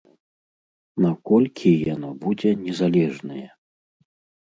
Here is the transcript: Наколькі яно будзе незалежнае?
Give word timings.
Наколькі 1.05 1.71
яно 1.93 2.09
будзе 2.25 2.57
незалежнае? 2.65 3.47